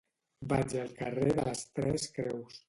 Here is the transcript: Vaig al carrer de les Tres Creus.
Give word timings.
Vaig 0.53 0.73
al 0.83 0.89
carrer 1.01 1.29
de 1.41 1.47
les 1.51 1.63
Tres 1.81 2.09
Creus. 2.17 2.59